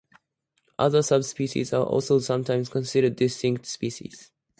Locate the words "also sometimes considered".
1.83-3.15